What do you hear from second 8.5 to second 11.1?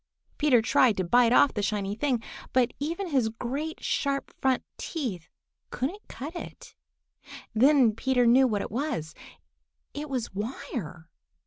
it was. It was wire!